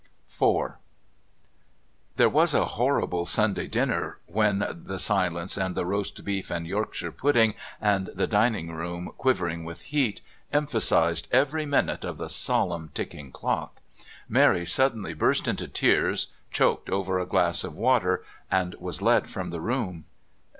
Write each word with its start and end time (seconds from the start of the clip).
IV 0.41 0.71
There 2.15 2.27
was 2.27 2.55
a 2.55 2.65
horrible 2.65 3.27
Sunday 3.27 3.67
dinner 3.67 4.17
when 4.25 4.65
the 4.83 4.97
silence 4.97 5.57
and 5.57 5.75
the 5.75 5.85
roast 5.85 6.25
beef 6.25 6.49
and 6.49 6.65
Yorkshire 6.65 7.11
pudding, 7.11 7.53
and 7.79 8.07
the 8.07 8.25
dining 8.25 8.71
room 8.73 9.11
quivering 9.19 9.63
with 9.63 9.81
heat, 9.83 10.21
emphasised 10.51 11.27
every 11.31 11.67
minute 11.67 12.03
of 12.03 12.17
the 12.17 12.29
solemn 12.29 12.89
ticking 12.95 13.31
clock 13.31 13.79
Mary 14.27 14.65
suddenly 14.65 15.13
burst 15.13 15.47
into 15.47 15.67
tears, 15.67 16.29
choked 16.49 16.89
over 16.89 17.19
a 17.19 17.27
glass 17.27 17.63
of 17.63 17.75
water, 17.75 18.23
and 18.49 18.73
was 18.79 19.03
led 19.03 19.29
from 19.29 19.51
the 19.51 19.61
room. 19.61 20.05